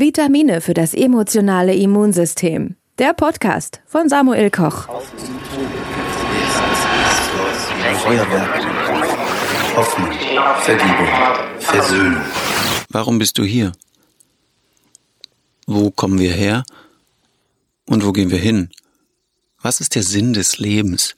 Vitamine 0.00 0.62
für 0.62 0.72
das 0.72 0.94
emotionale 0.94 1.74
Immunsystem. 1.74 2.74
Der 2.98 3.12
Podcast 3.12 3.82
von 3.84 4.08
Samuel 4.08 4.50
Koch. 4.50 4.88
Feuerwerk, 7.98 8.64
Hoffnung, 9.76 10.10
Vergebung, 10.62 11.08
Versöhnung. 11.58 12.22
Warum 12.88 13.18
bist 13.18 13.36
du 13.36 13.44
hier? 13.44 13.72
Wo 15.66 15.90
kommen 15.90 16.18
wir 16.18 16.32
her? 16.32 16.64
Und 17.84 18.06
wo 18.06 18.12
gehen 18.12 18.30
wir 18.30 18.38
hin? 18.38 18.70
Was 19.60 19.82
ist 19.82 19.94
der 19.96 20.02
Sinn 20.02 20.32
des 20.32 20.56
Lebens? 20.56 21.14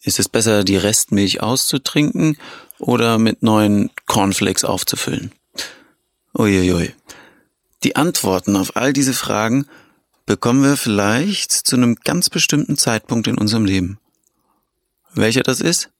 Ist 0.00 0.18
es 0.18 0.30
besser, 0.30 0.64
die 0.64 0.78
Restmilch 0.78 1.42
auszutrinken 1.42 2.38
oder 2.78 3.18
mit 3.18 3.42
neuen 3.42 3.90
Cornflakes 4.06 4.64
aufzufüllen? 4.64 5.32
Uiuiui. 6.32 6.94
Die 7.82 7.96
Antworten 7.96 8.56
auf 8.56 8.76
all 8.76 8.92
diese 8.92 9.14
Fragen 9.14 9.66
bekommen 10.26 10.62
wir 10.62 10.76
vielleicht 10.76 11.50
zu 11.50 11.76
einem 11.76 11.96
ganz 11.96 12.28
bestimmten 12.28 12.76
Zeitpunkt 12.76 13.26
in 13.26 13.38
unserem 13.38 13.64
Leben. 13.64 13.98
Welcher 15.14 15.42
das 15.42 15.62
ist? 15.62 15.90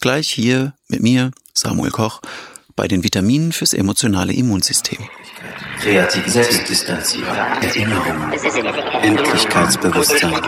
Gleich 0.00 0.30
hier 0.30 0.74
mit 0.86 1.02
mir, 1.02 1.32
Samuel 1.52 1.90
Koch, 1.90 2.20
bei 2.76 2.86
den 2.86 3.02
Vitaminen 3.02 3.50
fürs 3.52 3.74
emotionale 3.74 4.32
Immunsystem. 4.32 4.98
Kreativität, 5.80 6.32
Selbstdistanzierung, 6.32 7.36
Erinnerung, 7.60 8.32
Endlichkeitsbewusstsein, 9.02 10.40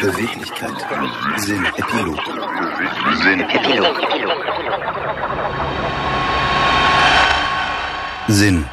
Beweglichkeit, 0.00 0.74
Sinn, 1.38 1.64
Epilog. 1.76 2.20
Sinn, 3.22 3.40
Epilog. 3.40 3.96
Sinn. 8.28 8.66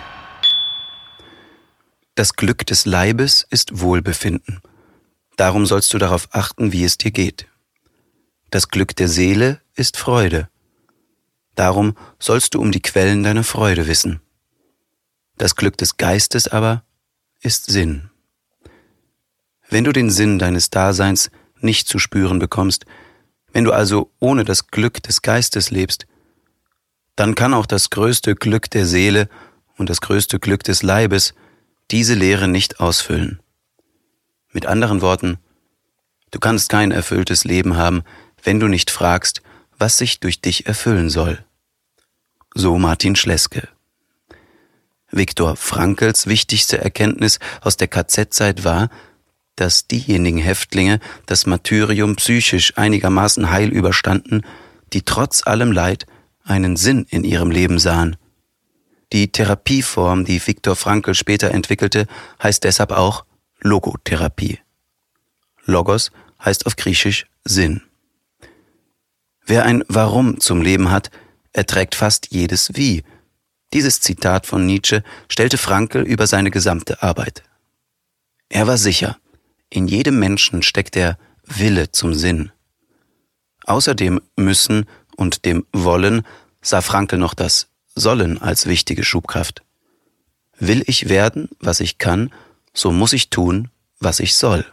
Das 2.16 2.36
Glück 2.36 2.64
des 2.68 2.86
Leibes 2.86 3.44
ist 3.50 3.80
Wohlbefinden. 3.80 4.62
Darum 5.36 5.66
sollst 5.66 5.92
du 5.96 5.98
darauf 5.98 6.28
achten, 6.32 6.72
wie 6.72 6.84
es 6.84 7.00
dir 7.00 7.10
geht. 7.10 7.48
Das 8.52 8.68
Glück 8.68 8.96
der 8.96 9.10
Seele 9.10 9.62
ist 9.74 9.98
Freude. 9.98 10.48
Darum 11.56 11.98
sollst 12.20 12.54
du 12.54 12.62
um 12.62 12.72
die 12.72 12.84
Quellen 12.84 13.24
deiner 13.24 13.44
Freude 13.44 13.88
wissen. 13.88 14.22
Das 15.40 15.56
Glück 15.56 15.76
des 15.78 15.98
Geistes 15.98 16.48
aber 16.48 16.84
ist 17.42 17.66
Sinn. 17.66 18.12
Wenn 19.68 19.84
du 19.84 19.92
den 19.92 20.12
Sinn 20.12 20.38
deines 20.38 20.70
Daseins 20.70 21.32
nicht 21.62 21.88
zu 21.88 21.98
spüren 21.98 22.38
bekommst, 22.38 22.86
wenn 23.54 23.64
du 23.64 23.72
also 23.72 24.12
ohne 24.20 24.44
das 24.44 24.68
Glück 24.68 25.02
des 25.02 25.24
Geistes 25.24 25.72
lebst, 25.72 26.06
dann 27.16 27.34
kann 27.34 27.56
auch 27.56 27.66
das 27.66 27.90
größte 27.90 28.36
Glück 28.36 28.70
der 28.70 28.86
Seele 28.86 29.30
und 29.78 29.90
das 29.90 30.00
größte 30.00 30.40
Glück 30.40 30.64
des 30.64 30.84
Leibes 30.84 31.34
diese 31.92 32.14
Lehre 32.14 32.48
nicht 32.48 32.80
ausfüllen. 32.80 33.40
Mit 34.52 34.66
anderen 34.66 35.02
Worten, 35.02 35.38
du 36.32 36.40
kannst 36.40 36.70
kein 36.70 36.92
erfülltes 36.92 37.44
Leben 37.44 37.76
haben, 37.76 38.04
wenn 38.44 38.60
du 38.60 38.68
nicht 38.68 38.92
fragst, 38.92 39.42
was 39.78 39.98
sich 39.98 40.20
durch 40.20 40.42
dich 40.42 40.66
erfüllen 40.68 41.10
soll. 41.10 41.44
So 42.54 42.78
Martin 42.78 43.16
Schleske. 43.16 43.68
Viktor 45.12 45.56
Frankls 45.56 46.28
wichtigste 46.28 46.80
Erkenntnis 46.80 47.40
aus 47.62 47.78
der 47.78 47.88
KZ-Zeit 47.88 48.64
war, 48.64 48.90
dass 49.56 49.88
diejenigen 49.88 50.40
Häftlinge 50.40 51.00
das 51.26 51.46
Martyrium 51.46 52.16
psychisch 52.16 52.78
einigermaßen 52.78 53.52
heil 53.52 53.70
überstanden, 53.70 54.42
die 54.94 55.04
trotz 55.04 55.46
allem 55.46 55.72
Leid 55.72 56.06
einen 56.44 56.76
Sinn 56.76 57.06
in 57.10 57.24
ihrem 57.24 57.52
Leben 57.52 57.80
sahen. 57.80 58.16
Die 59.14 59.32
Therapieform, 59.32 60.26
die 60.26 60.46
Viktor 60.46 60.76
Frankl 60.76 61.14
später 61.14 61.52
entwickelte, 61.52 62.08
heißt 62.42 62.64
deshalb 62.64 62.92
auch 62.92 63.26
Logotherapie. 63.62 64.60
Logos 65.66 66.12
heißt 66.44 66.66
auf 66.66 66.76
Griechisch 66.76 67.28
Sinn. 67.46 67.84
Wer 69.46 69.66
ein 69.66 69.84
Warum 69.88 70.40
zum 70.40 70.64
Leben 70.64 70.90
hat, 70.90 71.12
erträgt 71.52 71.94
fast 71.94 72.32
jedes 72.32 72.72
Wie. 72.74 73.04
Dieses 73.72 74.02
Zitat 74.02 74.48
von 74.48 74.66
Nietzsche 74.66 75.04
stellte 75.30 75.60
Frankl 75.60 76.02
über 76.02 76.26
seine 76.26 76.50
gesamte 76.50 77.04
Arbeit. 77.04 77.44
Er 78.50 78.66
war 78.66 78.78
sicher, 78.78 79.18
in 79.70 79.88
jedem 79.88 80.18
Menschen 80.18 80.64
steckt 80.64 80.96
der 80.96 81.20
Wille 81.44 81.92
zum 81.92 82.16
Sinn. 82.16 82.52
Außerdem 83.66 84.22
müssen 84.36 84.86
und 85.16 85.46
dem 85.46 85.66
Wollen 85.72 86.26
sah 86.62 86.82
Frankl 86.82 87.18
noch 87.18 87.36
das 87.36 87.68
Sollen 87.96 88.42
als 88.42 88.66
wichtige 88.66 89.04
Schubkraft. 89.04 89.64
Will 90.58 90.84
ich 90.88 91.10
werden, 91.10 91.50
was 91.60 91.80
ich 91.80 91.98
kann, 91.98 92.32
so 92.74 92.92
muss 92.92 93.14
ich 93.14 93.30
tun, 93.30 93.70
was 94.00 94.20
ich 94.20 94.36
soll. 94.36 94.66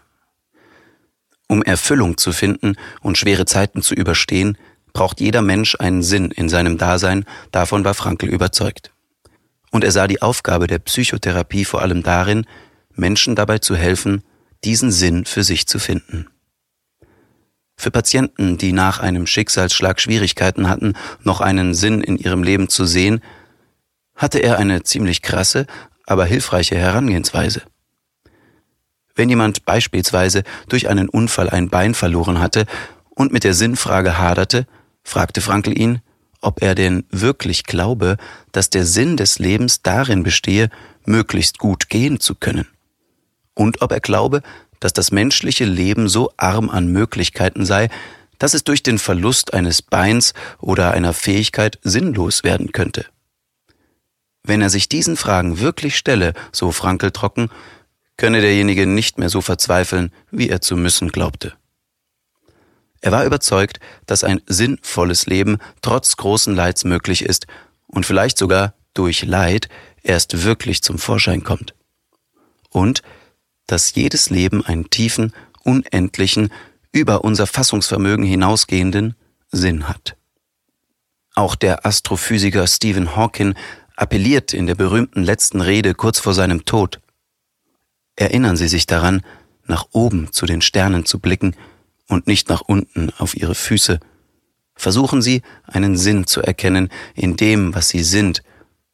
Um 1.46 1.62
Erfüllung 1.62 2.16
zu 2.16 2.32
finden 2.32 2.76
und 3.00 3.18
schwere 3.18 3.44
Zeiten 3.44 3.82
zu 3.82 3.94
überstehen, 3.94 4.56
braucht 4.92 5.20
jeder 5.20 5.42
Mensch 5.42 5.76
einen 5.78 6.02
Sinn 6.02 6.30
in 6.30 6.48
seinem 6.48 6.78
Dasein, 6.78 7.24
davon 7.52 7.84
war 7.84 7.94
Frankl 7.94 8.26
überzeugt. 8.26 8.92
Und 9.70 9.84
er 9.84 9.92
sah 9.92 10.06
die 10.06 10.22
Aufgabe 10.22 10.66
der 10.66 10.78
Psychotherapie 10.78 11.64
vor 11.64 11.82
allem 11.82 12.02
darin, 12.02 12.46
Menschen 12.94 13.34
dabei 13.36 13.58
zu 13.58 13.76
helfen, 13.76 14.22
diesen 14.64 14.90
Sinn 14.90 15.24
für 15.24 15.44
sich 15.44 15.66
zu 15.66 15.78
finden. 15.78 16.26
Für 17.80 17.90
Patienten, 17.90 18.58
die 18.58 18.74
nach 18.74 18.98
einem 19.00 19.26
Schicksalsschlag 19.26 20.02
Schwierigkeiten 20.02 20.68
hatten, 20.68 20.92
noch 21.24 21.40
einen 21.40 21.72
Sinn 21.72 22.02
in 22.02 22.18
ihrem 22.18 22.42
Leben 22.42 22.68
zu 22.68 22.84
sehen, 22.84 23.22
hatte 24.14 24.38
er 24.38 24.58
eine 24.58 24.82
ziemlich 24.82 25.22
krasse, 25.22 25.66
aber 26.04 26.26
hilfreiche 26.26 26.76
Herangehensweise. 26.76 27.62
Wenn 29.14 29.30
jemand 29.30 29.64
beispielsweise 29.64 30.42
durch 30.68 30.90
einen 30.90 31.08
Unfall 31.08 31.48
ein 31.48 31.70
Bein 31.70 31.94
verloren 31.94 32.38
hatte 32.38 32.66
und 33.08 33.32
mit 33.32 33.44
der 33.44 33.54
Sinnfrage 33.54 34.18
haderte, 34.18 34.66
fragte 35.02 35.40
Frankl 35.40 35.72
ihn, 35.72 36.02
ob 36.42 36.60
er 36.60 36.74
denn 36.74 37.04
wirklich 37.08 37.64
glaube, 37.64 38.18
dass 38.52 38.68
der 38.68 38.84
Sinn 38.84 39.16
des 39.16 39.38
Lebens 39.38 39.80
darin 39.80 40.22
bestehe, 40.22 40.68
möglichst 41.06 41.56
gut 41.56 41.88
gehen 41.88 42.20
zu 42.20 42.34
können. 42.34 42.66
Und 43.54 43.80
ob 43.80 43.90
er 43.90 44.00
glaube, 44.00 44.42
dass 44.80 44.92
das 44.92 45.12
menschliche 45.12 45.64
Leben 45.64 46.08
so 46.08 46.32
arm 46.36 46.70
an 46.70 46.88
Möglichkeiten 46.88 47.64
sei, 47.64 47.88
dass 48.38 48.54
es 48.54 48.64
durch 48.64 48.82
den 48.82 48.98
Verlust 48.98 49.54
eines 49.54 49.82
Beins 49.82 50.32
oder 50.58 50.92
einer 50.92 51.12
Fähigkeit 51.12 51.78
sinnlos 51.82 52.42
werden 52.42 52.72
könnte. 52.72 53.06
Wenn 54.42 54.62
er 54.62 54.70
sich 54.70 54.88
diesen 54.88 55.16
Fragen 55.16 55.60
wirklich 55.60 55.96
stelle, 55.96 56.32
so 56.50 56.72
Frankel 56.72 57.10
trocken, 57.10 57.50
könne 58.16 58.40
derjenige 58.40 58.86
nicht 58.86 59.18
mehr 59.18 59.28
so 59.28 59.42
verzweifeln, 59.42 60.12
wie 60.30 60.48
er 60.48 60.60
zu 60.60 60.76
müssen 60.76 61.10
glaubte. 61.12 61.52
Er 63.02 63.12
war 63.12 63.24
überzeugt, 63.24 63.80
dass 64.06 64.24
ein 64.24 64.42
sinnvolles 64.46 65.26
Leben 65.26 65.58
trotz 65.82 66.16
großen 66.16 66.54
Leids 66.54 66.84
möglich 66.84 67.24
ist 67.24 67.46
und 67.86 68.06
vielleicht 68.06 68.36
sogar 68.38 68.74
durch 68.94 69.24
Leid 69.24 69.68
erst 70.02 70.44
wirklich 70.44 70.82
zum 70.82 70.98
Vorschein 70.98 71.44
kommt. 71.44 71.74
Und 72.70 73.02
dass 73.70 73.94
jedes 73.94 74.30
Leben 74.30 74.64
einen 74.64 74.90
tiefen, 74.90 75.32
unendlichen, 75.62 76.50
über 76.92 77.22
unser 77.22 77.46
Fassungsvermögen 77.46 78.24
hinausgehenden 78.24 79.14
Sinn 79.52 79.88
hat. 79.88 80.16
Auch 81.36 81.54
der 81.54 81.86
Astrophysiker 81.86 82.66
Stephen 82.66 83.14
Hawking 83.14 83.54
appelliert 83.94 84.52
in 84.52 84.66
der 84.66 84.74
berühmten 84.74 85.22
letzten 85.22 85.60
Rede 85.60 85.94
kurz 85.94 86.18
vor 86.18 86.34
seinem 86.34 86.64
Tod. 86.64 87.00
Erinnern 88.16 88.56
Sie 88.56 88.66
sich 88.66 88.86
daran, 88.86 89.22
nach 89.66 89.86
oben 89.92 90.32
zu 90.32 90.46
den 90.46 90.62
Sternen 90.62 91.06
zu 91.06 91.20
blicken 91.20 91.54
und 92.08 92.26
nicht 92.26 92.48
nach 92.48 92.62
unten 92.62 93.10
auf 93.18 93.36
Ihre 93.36 93.54
Füße. 93.54 94.00
Versuchen 94.74 95.22
Sie, 95.22 95.42
einen 95.64 95.96
Sinn 95.96 96.26
zu 96.26 96.42
erkennen 96.42 96.88
in 97.14 97.36
dem, 97.36 97.72
was 97.74 97.88
Sie 97.90 98.02
sind, 98.02 98.42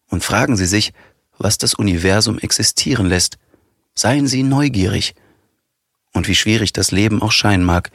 und 0.08 0.22
fragen 0.22 0.56
Sie 0.56 0.66
sich, 0.66 0.92
was 1.38 1.56
das 1.56 1.72
Universum 1.74 2.38
existieren 2.38 3.06
lässt, 3.06 3.38
Seien 3.98 4.26
Sie 4.26 4.42
neugierig. 4.42 5.14
Und 6.12 6.28
wie 6.28 6.34
schwierig 6.34 6.72
das 6.72 6.90
Leben 6.90 7.22
auch 7.22 7.32
scheinen 7.32 7.64
mag, 7.64 7.90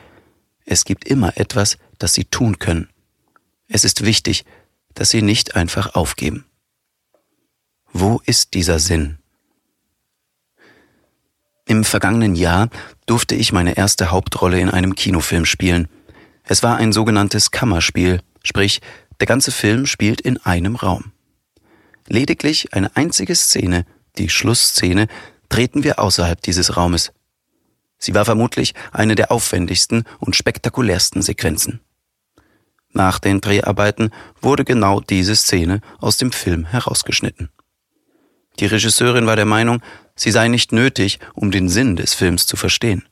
es 0.65 0.83
gibt 0.83 1.05
immer 1.05 1.37
etwas, 1.37 1.77
das 1.99 2.13
Sie 2.13 2.25
tun 2.25 2.59
können. 2.59 2.89
Es 3.67 3.83
ist 3.83 4.03
wichtig, 4.03 4.43
dass 4.93 5.11
Sie 5.11 5.21
nicht 5.21 5.55
einfach 5.55 5.95
aufgeben. 5.95 6.45
Wo 7.93 8.21
ist 8.25 8.53
dieser 8.53 8.79
Sinn? 8.79 9.19
Im 11.65 11.83
vergangenen 11.83 12.35
Jahr 12.35 12.69
durfte 13.05 13.35
ich 13.35 13.53
meine 13.53 13.77
erste 13.77 14.11
Hauptrolle 14.11 14.59
in 14.59 14.69
einem 14.69 14.95
Kinofilm 14.95 15.45
spielen. 15.45 15.87
Es 16.43 16.63
war 16.63 16.77
ein 16.77 16.91
sogenanntes 16.91 17.51
Kammerspiel, 17.51 18.21
sprich, 18.43 18.81
der 19.19 19.27
ganze 19.27 19.51
Film 19.51 19.85
spielt 19.85 20.19
in 20.19 20.37
einem 20.37 20.75
Raum. 20.75 21.11
Lediglich 22.07 22.73
eine 22.73 22.95
einzige 22.95 23.35
Szene, 23.35 23.85
die 24.17 24.29
Schlussszene, 24.29 25.07
treten 25.51 25.83
wir 25.83 25.99
außerhalb 25.99 26.41
dieses 26.41 26.77
Raumes. 26.77 27.11
Sie 27.97 28.15
war 28.15 28.25
vermutlich 28.25 28.73
eine 28.93 29.15
der 29.15 29.31
aufwendigsten 29.31 30.05
und 30.17 30.35
spektakulärsten 30.35 31.21
Sequenzen. 31.21 31.81
Nach 32.93 33.19
den 33.19 33.41
Dreharbeiten 33.41 34.11
wurde 34.41 34.63
genau 34.63 35.01
diese 35.01 35.35
Szene 35.35 35.81
aus 35.99 36.17
dem 36.17 36.31
Film 36.31 36.65
herausgeschnitten. 36.65 37.49
Die 38.59 38.65
Regisseurin 38.65 39.25
war 39.25 39.35
der 39.35 39.45
Meinung, 39.45 39.81
sie 40.15 40.31
sei 40.31 40.47
nicht 40.47 40.71
nötig, 40.71 41.19
um 41.33 41.51
den 41.51 41.67
Sinn 41.67 41.95
des 41.95 42.13
Films 42.13 42.47
zu 42.47 42.55
verstehen. 42.55 43.03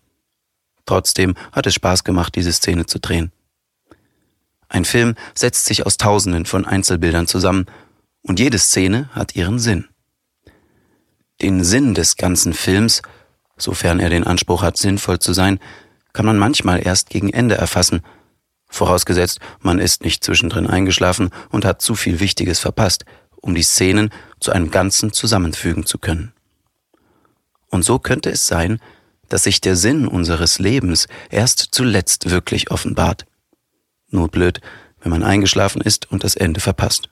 Trotzdem 0.85 1.35
hat 1.51 1.67
es 1.67 1.73
Spaß 1.75 2.03
gemacht, 2.03 2.35
diese 2.35 2.53
Szene 2.53 2.85
zu 2.85 2.99
drehen. 2.99 3.31
Ein 4.69 4.85
Film 4.85 5.15
setzt 5.35 5.65
sich 5.65 5.85
aus 5.85 5.97
Tausenden 5.97 6.45
von 6.45 6.65
Einzelbildern 6.65 7.27
zusammen 7.27 7.65
und 8.21 8.39
jede 8.39 8.59
Szene 8.59 9.09
hat 9.11 9.35
ihren 9.35 9.59
Sinn. 9.59 9.88
Den 11.41 11.63
Sinn 11.63 11.93
des 11.93 12.17
ganzen 12.17 12.53
Films, 12.53 13.01
sofern 13.57 13.99
er 13.99 14.09
den 14.09 14.25
Anspruch 14.25 14.61
hat, 14.61 14.77
sinnvoll 14.77 15.19
zu 15.19 15.33
sein, 15.33 15.59
kann 16.13 16.25
man 16.25 16.37
manchmal 16.37 16.85
erst 16.85 17.09
gegen 17.09 17.29
Ende 17.29 17.55
erfassen, 17.55 18.01
vorausgesetzt, 18.69 19.39
man 19.61 19.79
ist 19.79 20.03
nicht 20.03 20.23
zwischendrin 20.23 20.67
eingeschlafen 20.67 21.31
und 21.49 21.65
hat 21.65 21.81
zu 21.81 21.95
viel 21.95 22.19
Wichtiges 22.19 22.59
verpasst, 22.59 23.05
um 23.37 23.55
die 23.55 23.63
Szenen 23.63 24.11
zu 24.39 24.51
einem 24.51 24.69
Ganzen 24.69 25.13
zusammenfügen 25.13 25.85
zu 25.85 25.97
können. 25.97 26.33
Und 27.69 27.83
so 27.83 27.99
könnte 27.99 28.29
es 28.29 28.47
sein, 28.47 28.79
dass 29.27 29.43
sich 29.43 29.61
der 29.61 29.75
Sinn 29.75 30.07
unseres 30.07 30.59
Lebens 30.59 31.07
erst 31.29 31.69
zuletzt 31.71 32.29
wirklich 32.29 32.71
offenbart. 32.71 33.25
Nur 34.09 34.27
blöd, 34.27 34.59
wenn 35.01 35.11
man 35.11 35.23
eingeschlafen 35.23 35.81
ist 35.81 36.11
und 36.11 36.23
das 36.23 36.35
Ende 36.35 36.59
verpasst. 36.59 37.09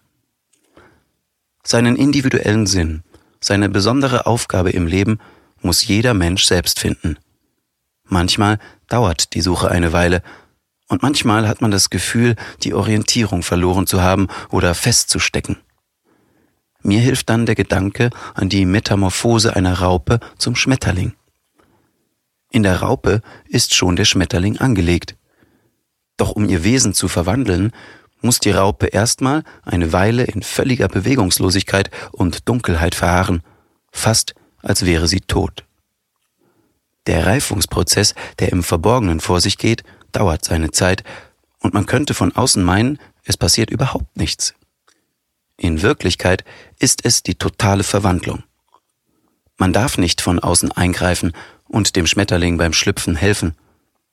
Seinen 1.63 1.95
individuellen 1.95 2.65
Sinn, 2.65 3.03
seine 3.39 3.69
besondere 3.69 4.25
Aufgabe 4.25 4.71
im 4.71 4.87
Leben 4.87 5.19
muss 5.61 5.85
jeder 5.87 6.13
Mensch 6.13 6.45
selbst 6.45 6.79
finden. 6.79 7.17
Manchmal 8.03 8.59
dauert 8.87 9.33
die 9.33 9.41
Suche 9.41 9.69
eine 9.69 9.93
Weile, 9.93 10.21
und 10.89 11.01
manchmal 11.01 11.47
hat 11.47 11.61
man 11.61 11.71
das 11.71 11.89
Gefühl, 11.89 12.35
die 12.63 12.73
Orientierung 12.73 13.43
verloren 13.43 13.87
zu 13.87 14.01
haben 14.01 14.27
oder 14.49 14.73
festzustecken. 14.73 15.57
Mir 16.81 17.01
hilft 17.01 17.29
dann 17.29 17.45
der 17.45 17.55
Gedanke 17.55 18.09
an 18.33 18.47
die 18.47 18.65
Metamorphose 18.65 19.55
einer 19.55 19.79
Raupe 19.79 20.21
zum 20.37 20.55
Schmetterling. 20.55 21.13
In 22.49 22.63
der 22.63 22.81
Raupe 22.81 23.21
ist 23.49 23.75
schon 23.75 23.97
der 23.97 24.05
Schmetterling 24.05 24.59
angelegt. 24.59 25.17
Doch 26.15 26.31
um 26.31 26.47
ihr 26.47 26.63
Wesen 26.63 26.93
zu 26.93 27.09
verwandeln, 27.09 27.73
muss 28.21 28.39
die 28.39 28.51
Raupe 28.51 28.87
erstmal 28.87 29.43
eine 29.63 29.93
Weile 29.93 30.23
in 30.23 30.41
völliger 30.41 30.87
Bewegungslosigkeit 30.87 31.91
und 32.11 32.47
Dunkelheit 32.49 32.95
verharren, 32.95 33.43
fast 33.91 34.35
als 34.61 34.85
wäre 34.85 35.07
sie 35.07 35.21
tot. 35.21 35.63
Der 37.05 37.25
Reifungsprozess, 37.25 38.15
der 38.39 38.51
im 38.51 38.63
Verborgenen 38.63 39.19
vor 39.19 39.39
sich 39.39 39.57
geht, 39.57 39.83
dauert 40.11 40.43
seine 40.43 40.71
Zeit, 40.71 41.03
und 41.59 41.73
man 41.73 41.85
könnte 41.85 42.13
von 42.13 42.35
außen 42.35 42.63
meinen, 42.63 42.99
es 43.23 43.37
passiert 43.37 43.69
überhaupt 43.69 44.17
nichts. 44.17 44.53
In 45.57 45.81
Wirklichkeit 45.81 46.43
ist 46.79 47.03
es 47.03 47.23
die 47.23 47.35
totale 47.35 47.83
Verwandlung. 47.83 48.43
Man 49.57 49.73
darf 49.73 49.97
nicht 49.97 50.21
von 50.21 50.39
außen 50.39 50.71
eingreifen 50.71 51.33
und 51.67 51.95
dem 51.95 52.05
Schmetterling 52.05 52.57
beim 52.57 52.73
Schlüpfen 52.73 53.15
helfen, 53.15 53.55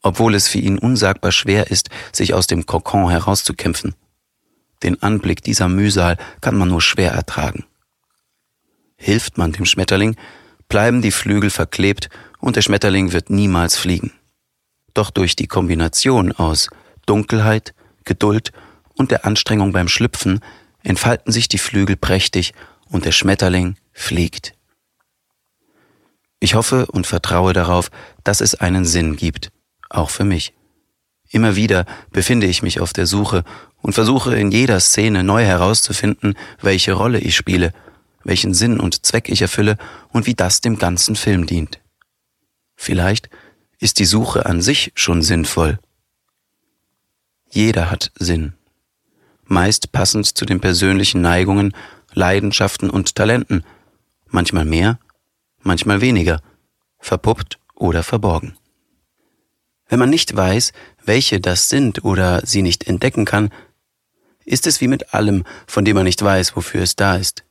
obwohl 0.04 0.34
es 0.34 0.48
für 0.48 0.58
ihn 0.58 0.78
unsagbar 0.78 1.32
schwer 1.32 1.70
ist, 1.70 1.88
sich 2.12 2.34
aus 2.34 2.46
dem 2.46 2.66
Kokon 2.66 3.08
herauszukämpfen. 3.08 3.94
Den 4.82 5.02
Anblick 5.02 5.42
dieser 5.42 5.68
Mühsal 5.68 6.18
kann 6.42 6.56
man 6.56 6.68
nur 6.68 6.82
schwer 6.82 7.12
ertragen. 7.12 7.64
Hilft 8.96 9.38
man 9.38 9.52
dem 9.52 9.64
Schmetterling, 9.64 10.16
bleiben 10.68 11.00
die 11.00 11.10
Flügel 11.10 11.48
verklebt 11.48 12.10
und 12.38 12.56
der 12.56 12.60
Schmetterling 12.60 13.12
wird 13.12 13.30
niemals 13.30 13.78
fliegen. 13.78 14.12
Doch 14.92 15.10
durch 15.10 15.36
die 15.36 15.46
Kombination 15.46 16.32
aus 16.32 16.68
Dunkelheit, 17.06 17.74
Geduld 18.04 18.52
und 18.94 19.10
der 19.10 19.24
Anstrengung 19.24 19.72
beim 19.72 19.88
Schlüpfen 19.88 20.40
entfalten 20.82 21.32
sich 21.32 21.48
die 21.48 21.58
Flügel 21.58 21.96
prächtig 21.96 22.52
und 22.90 23.06
der 23.06 23.12
Schmetterling 23.12 23.76
fliegt. 23.94 24.52
Ich 26.40 26.54
hoffe 26.54 26.84
und 26.86 27.06
vertraue 27.06 27.54
darauf, 27.54 27.90
dass 28.22 28.42
es 28.42 28.54
einen 28.54 28.84
Sinn 28.84 29.16
gibt, 29.16 29.50
auch 29.96 30.10
für 30.10 30.24
mich. 30.24 30.52
Immer 31.30 31.56
wieder 31.56 31.84
befinde 32.10 32.46
ich 32.46 32.62
mich 32.62 32.80
auf 32.80 32.92
der 32.92 33.06
Suche 33.06 33.44
und 33.82 33.92
versuche 33.92 34.36
in 34.36 34.50
jeder 34.50 34.78
Szene 34.80 35.24
neu 35.24 35.44
herauszufinden, 35.44 36.36
welche 36.60 36.92
Rolle 36.92 37.18
ich 37.18 37.34
spiele, 37.34 37.72
welchen 38.22 38.54
Sinn 38.54 38.78
und 38.80 39.04
Zweck 39.04 39.28
ich 39.28 39.42
erfülle 39.42 39.76
und 40.10 40.26
wie 40.26 40.34
das 40.34 40.60
dem 40.60 40.78
ganzen 40.78 41.16
Film 41.16 41.46
dient. 41.46 41.80
Vielleicht 42.76 43.30
ist 43.78 43.98
die 43.98 44.04
Suche 44.04 44.46
an 44.46 44.62
sich 44.62 44.92
schon 44.94 45.22
sinnvoll. 45.22 45.78
Jeder 47.50 47.90
hat 47.90 48.12
Sinn, 48.18 48.54
meist 49.44 49.92
passend 49.92 50.26
zu 50.26 50.44
den 50.44 50.60
persönlichen 50.60 51.20
Neigungen, 51.20 51.74
Leidenschaften 52.12 52.90
und 52.90 53.14
Talenten, 53.14 53.64
manchmal 54.28 54.64
mehr, 54.64 54.98
manchmal 55.62 56.00
weniger, 56.00 56.40
verpuppt 56.98 57.58
oder 57.74 58.02
verborgen. 58.02 58.56
Wenn 59.88 59.98
man 59.98 60.10
nicht 60.10 60.34
weiß, 60.34 60.72
welche 61.04 61.40
das 61.40 61.68
sind 61.68 62.04
oder 62.04 62.44
sie 62.44 62.62
nicht 62.62 62.86
entdecken 62.86 63.24
kann, 63.24 63.50
ist 64.44 64.66
es 64.66 64.80
wie 64.80 64.88
mit 64.88 65.14
allem, 65.14 65.44
von 65.66 65.84
dem 65.84 65.96
man 65.96 66.04
nicht 66.04 66.22
weiß, 66.22 66.56
wofür 66.56 66.82
es 66.82 66.96
da 66.96 67.16
ist. 67.16 67.44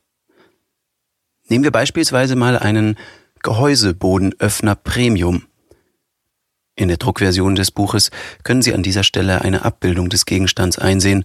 Nehmen 1.48 1.64
wir 1.64 1.72
beispielsweise 1.72 2.36
mal 2.36 2.58
einen 2.58 2.96
Gehäusebodenöffner 3.42 4.74
Premium. 4.74 5.46
In 6.76 6.88
der 6.88 6.96
Druckversion 6.96 7.54
des 7.54 7.70
Buches 7.70 8.10
können 8.42 8.62
Sie 8.62 8.74
an 8.74 8.82
dieser 8.82 9.04
Stelle 9.04 9.42
eine 9.42 9.64
Abbildung 9.64 10.08
des 10.08 10.24
Gegenstands 10.24 10.78
einsehen, 10.78 11.24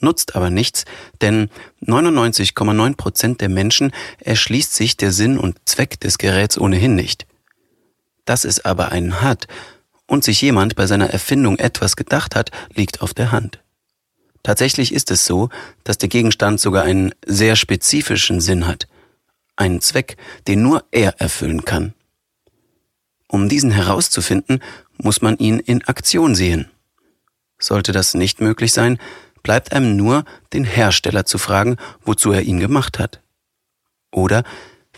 nutzt 0.00 0.36
aber 0.36 0.50
nichts, 0.50 0.84
denn 1.20 1.50
99,9 1.82 2.96
Prozent 2.96 3.40
der 3.40 3.48
Menschen 3.48 3.92
erschließt 4.20 4.74
sich 4.74 4.96
der 4.96 5.12
Sinn 5.12 5.38
und 5.38 5.58
Zweck 5.64 6.00
des 6.00 6.18
Geräts 6.18 6.56
ohnehin 6.58 6.94
nicht. 6.94 7.26
Dass 8.24 8.44
es 8.44 8.64
aber 8.64 8.92
einen 8.92 9.20
hat 9.20 9.46
und 10.06 10.24
sich 10.24 10.40
jemand 10.40 10.76
bei 10.76 10.86
seiner 10.86 11.10
Erfindung 11.10 11.58
etwas 11.58 11.96
gedacht 11.96 12.34
hat, 12.34 12.50
liegt 12.74 13.02
auf 13.02 13.14
der 13.14 13.32
Hand. 13.32 13.60
Tatsächlich 14.42 14.92
ist 14.92 15.10
es 15.10 15.24
so, 15.24 15.48
dass 15.84 15.98
der 15.98 16.08
Gegenstand 16.08 16.60
sogar 16.60 16.84
einen 16.84 17.14
sehr 17.26 17.56
spezifischen 17.56 18.40
Sinn 18.40 18.66
hat, 18.66 18.86
einen 19.56 19.80
Zweck, 19.80 20.16
den 20.46 20.62
nur 20.62 20.84
er 20.90 21.20
erfüllen 21.20 21.64
kann. 21.64 21.94
Um 23.26 23.48
diesen 23.48 23.70
herauszufinden, 23.70 24.62
muss 24.98 25.22
man 25.22 25.38
ihn 25.38 25.58
in 25.58 25.82
Aktion 25.84 26.34
sehen. 26.34 26.70
Sollte 27.58 27.92
das 27.92 28.14
nicht 28.14 28.40
möglich 28.40 28.72
sein, 28.72 28.98
bleibt 29.42 29.72
einem 29.72 29.96
nur, 29.96 30.24
den 30.52 30.64
Hersteller 30.64 31.24
zu 31.24 31.38
fragen, 31.38 31.76
wozu 32.04 32.30
er 32.32 32.42
ihn 32.42 32.60
gemacht 32.60 32.98
hat. 32.98 33.20
Oder, 34.12 34.44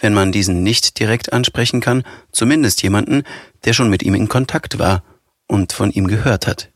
wenn 0.00 0.14
man 0.14 0.32
diesen 0.32 0.62
nicht 0.62 0.98
direkt 0.98 1.32
ansprechen 1.32 1.80
kann, 1.80 2.04
zumindest 2.32 2.82
jemanden, 2.82 3.23
der 3.64 3.73
schon 3.73 3.90
mit 3.90 4.02
ihm 4.02 4.14
in 4.14 4.28
Kontakt 4.28 4.78
war 4.78 5.02
und 5.47 5.73
von 5.73 5.90
ihm 5.90 6.06
gehört 6.06 6.47
hat. 6.47 6.71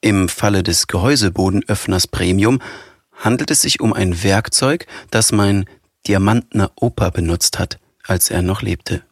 Im 0.00 0.28
Falle 0.28 0.62
des 0.62 0.86
Gehäusebodenöffners 0.86 2.06
Premium 2.06 2.60
handelt 3.12 3.50
es 3.50 3.62
sich 3.62 3.80
um 3.80 3.92
ein 3.92 4.22
Werkzeug, 4.22 4.86
das 5.10 5.32
mein 5.32 5.64
Diamantner 6.06 6.70
Opa 6.76 7.10
benutzt 7.10 7.58
hat, 7.58 7.78
als 8.04 8.30
er 8.30 8.42
noch 8.42 8.62
lebte. 8.62 9.02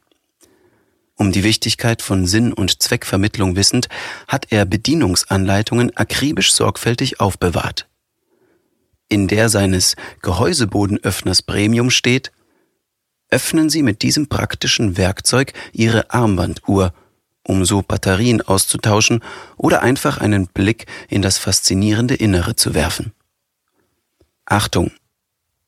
Um 1.16 1.32
die 1.32 1.44
Wichtigkeit 1.44 2.02
von 2.02 2.26
Sinn- 2.26 2.52
und 2.52 2.82
Zweckvermittlung 2.82 3.56
wissend, 3.56 3.88
hat 4.28 4.46
er 4.50 4.66
Bedienungsanleitungen 4.66 5.96
akribisch 5.96 6.52
sorgfältig 6.52 7.20
aufbewahrt. 7.20 7.88
In 9.08 9.26
der 9.26 9.48
seines 9.48 9.96
Gehäusebodenöffners 10.20 11.42
Premium 11.42 11.90
steht, 11.90 12.32
öffnen 13.30 13.70
Sie 13.70 13.82
mit 13.82 14.02
diesem 14.02 14.28
praktischen 14.28 14.96
Werkzeug 14.96 15.52
Ihre 15.72 16.10
Armbanduhr, 16.10 16.92
um 17.42 17.64
so 17.64 17.82
Batterien 17.82 18.42
auszutauschen 18.42 19.22
oder 19.56 19.82
einfach 19.82 20.18
einen 20.18 20.46
Blick 20.46 20.86
in 21.08 21.22
das 21.22 21.38
faszinierende 21.38 22.14
Innere 22.14 22.56
zu 22.56 22.74
werfen. 22.74 23.12
Achtung! 24.44 24.90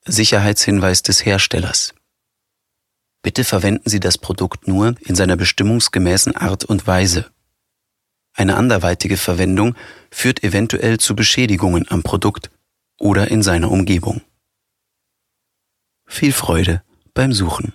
Sicherheitshinweis 0.04 1.02
des 1.02 1.24
Herstellers. 1.24 1.94
Bitte 3.22 3.44
verwenden 3.44 3.90
Sie 3.90 4.00
das 4.00 4.16
Produkt 4.16 4.68
nur 4.68 4.94
in 5.00 5.14
seiner 5.14 5.36
bestimmungsgemäßen 5.36 6.36
Art 6.36 6.64
und 6.64 6.86
Weise. 6.86 7.30
Eine 8.32 8.56
anderweitige 8.56 9.16
Verwendung 9.16 9.74
führt 10.10 10.44
eventuell 10.44 10.98
zu 10.98 11.16
Beschädigungen 11.16 11.86
am 11.90 12.02
Produkt 12.02 12.50
oder 12.98 13.28
in 13.28 13.42
seiner 13.42 13.70
Umgebung. 13.70 14.22
Viel 16.06 16.32
Freude 16.32 16.82
beim 17.18 17.32
Suchen. 17.32 17.72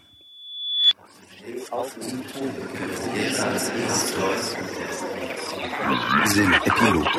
Sinn 6.23 6.53
Epilog. 6.53 7.09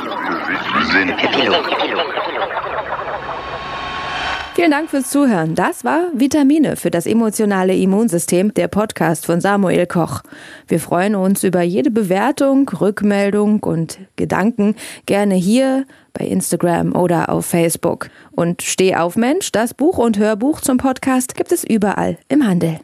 Sinn 0.91 1.11
Epilog. 1.11 1.67
Vielen 4.55 4.71
Dank 4.71 4.89
fürs 4.89 5.11
Zuhören. 5.11 5.57
Das 5.57 5.85
war 5.85 6.11
Vitamine 6.15 6.77
für 6.77 6.93
das 6.93 7.07
emotionale 7.07 7.75
Immunsystem, 7.75 8.55
der 8.55 8.69
Podcast 8.69 9.27
von 9.27 9.41
Samuel 9.41 9.85
Koch. 9.87 10.23
Wir 10.69 10.79
freuen 10.79 11.17
uns 11.17 11.43
über 11.43 11.63
jede 11.63 11.91
Bewertung, 11.91 12.69
Rückmeldung 12.69 13.65
und 13.65 13.99
Gedanken 14.15 14.77
gerne 15.07 15.35
hier 15.35 15.87
bei 16.13 16.25
Instagram 16.27 16.95
oder 16.95 17.31
auf 17.31 17.47
Facebook. 17.47 18.11
Und 18.31 18.63
Steh 18.63 18.95
auf 18.95 19.17
Mensch, 19.17 19.51
das 19.51 19.75
Buch 19.75 19.99
und 19.99 20.19
Hörbuch 20.19 20.61
zum 20.61 20.77
Podcast 20.77 21.35
gibt 21.35 21.51
es 21.51 21.65
überall 21.65 22.17
im 22.29 22.47
Handel. 22.47 22.79